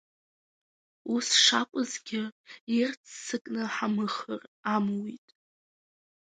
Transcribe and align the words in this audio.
Ус 1.13 1.27
шакәызгьы 1.43 2.23
ирццакны 2.77 3.63
ҳамыхар 3.73 4.41
амуит. 4.73 5.27